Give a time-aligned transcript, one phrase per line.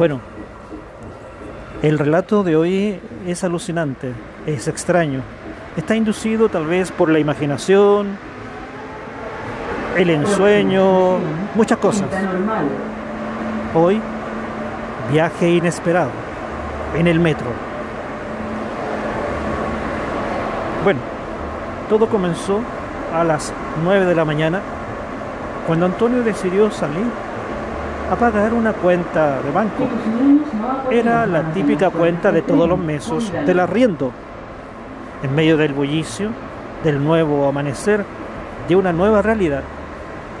[0.00, 0.18] Bueno,
[1.82, 4.14] el relato de hoy es alucinante,
[4.46, 5.20] es extraño.
[5.76, 8.16] Está inducido tal vez por la imaginación,
[9.98, 11.18] el ensueño,
[11.54, 12.08] muchas cosas.
[13.74, 14.00] Hoy,
[15.12, 16.12] viaje inesperado
[16.96, 17.48] en el metro.
[20.82, 21.00] Bueno,
[21.90, 22.60] todo comenzó
[23.12, 23.52] a las
[23.84, 24.62] 9 de la mañana
[25.66, 27.04] cuando Antonio decidió salir
[28.10, 29.86] a pagar una cuenta de banco.
[30.90, 34.10] Era la típica cuenta de todos los meses del arriendo.
[35.22, 36.30] En medio del bullicio,
[36.82, 38.04] del nuevo amanecer,
[38.68, 39.62] de una nueva realidad,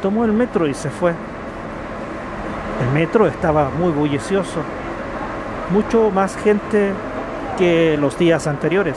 [0.00, 1.12] tomó el metro y se fue.
[2.82, 4.60] El metro estaba muy bullicioso,
[5.72, 6.92] mucho más gente
[7.58, 8.96] que los días anteriores.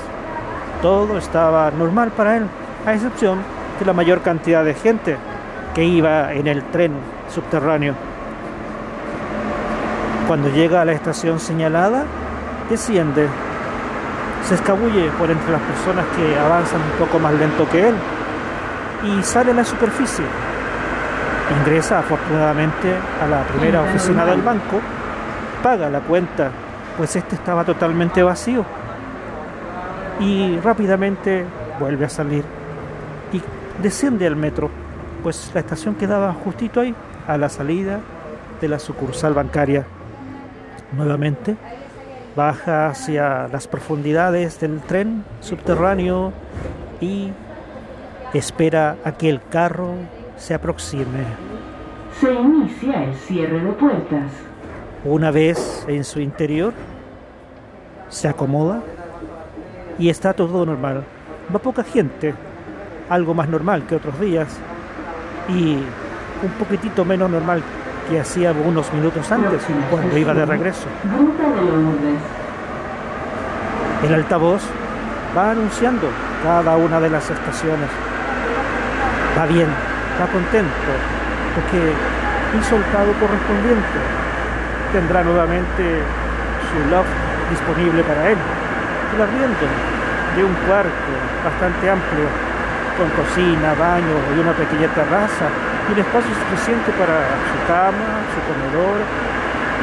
[0.82, 2.44] Todo estaba normal para él,
[2.86, 3.40] a excepción
[3.80, 5.18] de la mayor cantidad de gente
[5.74, 6.92] que iba en el tren
[7.34, 8.09] subterráneo.
[10.30, 12.04] Cuando llega a la estación señalada,
[12.70, 13.28] desciende,
[14.48, 17.96] se escabulle por entre las personas que avanzan un poco más lento que él
[19.06, 20.24] y sale a la superficie.
[21.60, 24.80] Ingresa afortunadamente a la primera oficina del banco,
[25.64, 26.52] paga la cuenta,
[26.96, 28.64] pues este estaba totalmente vacío
[30.20, 31.44] y rápidamente
[31.80, 32.44] vuelve a salir
[33.34, 33.42] y
[33.82, 34.70] desciende al metro,
[35.24, 36.94] pues la estación quedaba justito ahí,
[37.28, 38.00] a la salida
[38.62, 39.88] de la sucursal bancaria
[40.92, 41.56] nuevamente,
[42.36, 46.32] baja hacia las profundidades del tren subterráneo
[47.02, 47.32] y
[48.34, 49.94] espera a que el carro
[50.38, 51.26] se aproxime.
[52.20, 54.32] Se inicia el cierre de puertas.
[55.06, 56.74] Una vez en su interior,
[58.10, 58.82] se acomoda
[59.98, 61.04] y está todo normal.
[61.54, 62.34] Va poca gente,
[63.10, 64.48] algo más normal que otros días
[65.48, 65.78] y
[66.44, 67.64] un poquitito menos normal
[68.10, 70.88] que hacía unos minutos antes cuando iba de regreso.
[74.04, 74.64] El altavoz
[75.38, 76.08] va anunciando
[76.44, 77.90] cada una de las estaciones.
[79.38, 79.68] Va bien,
[80.20, 80.92] va contento,
[81.54, 81.94] porque
[82.58, 84.00] hizo el pago correspondiente.
[84.92, 86.02] Tendrá nuevamente
[86.66, 87.14] su loft
[87.52, 88.38] disponible para él.
[89.16, 89.66] El arriendo
[90.36, 91.12] de un cuarto
[91.46, 92.26] bastante amplio,
[92.98, 95.46] con cocina, baño y una pequeña terraza
[95.90, 97.18] y un espacio suficiente para
[97.50, 99.02] su cama, su comedor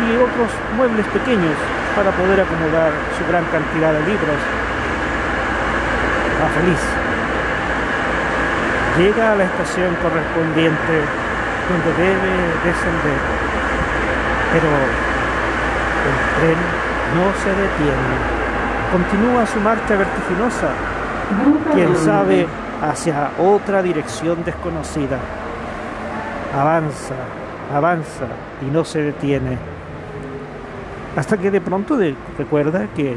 [0.07, 1.57] y otros muebles pequeños
[1.97, 4.41] para poder acomodar su gran cantidad de libros.
[6.39, 6.83] Va feliz.
[8.99, 10.95] Llega a la estación correspondiente
[11.67, 13.21] donde debe descender,
[14.53, 14.71] pero
[16.07, 16.59] el tren
[17.19, 18.15] no se detiene.
[18.93, 20.71] Continúa su marcha vertiginosa,
[21.75, 22.47] quién sabe,
[22.81, 25.19] hacia otra dirección desconocida
[26.57, 27.15] avanza,
[27.75, 28.27] avanza
[28.67, 29.59] y no se detiene.
[31.17, 31.99] Hasta que de pronto
[32.39, 33.17] recuerda que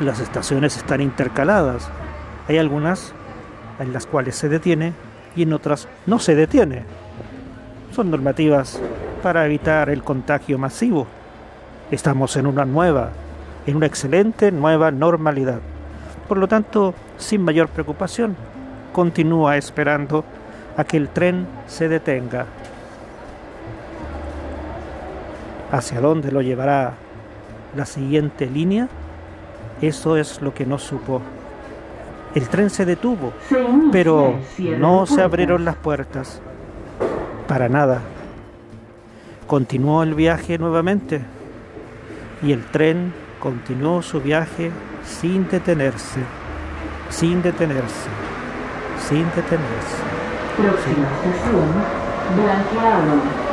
[0.00, 1.88] las estaciones están intercaladas.
[2.48, 3.12] Hay algunas
[3.78, 4.92] en las cuales se detiene
[5.34, 6.84] y en otras no se detiene.
[7.94, 8.80] Son normativas
[9.22, 11.06] para evitar el contagio masivo.
[11.90, 13.10] Estamos en una nueva,
[13.66, 15.60] en una excelente nueva normalidad.
[16.28, 18.36] Por lo tanto, sin mayor preocupación,
[18.92, 20.24] continúa esperando
[20.76, 22.46] a que el tren se detenga.
[25.72, 26.94] ¿Hacia dónde lo llevará
[27.74, 28.88] la siguiente línea?
[29.80, 31.20] Eso es lo que no supo.
[32.34, 33.32] El tren se detuvo,
[33.90, 34.38] pero
[34.78, 36.40] no se abrieron las puertas.
[37.48, 38.02] Para nada.
[39.46, 41.22] Continuó el viaje nuevamente
[42.42, 44.70] y el tren continuó su viaje
[45.04, 46.20] sin detenerse,
[47.10, 48.08] sin detenerse,
[49.08, 50.25] sin detenerse.
[50.56, 51.68] Próxima estación,
[52.34, 53.45] Blanqueado.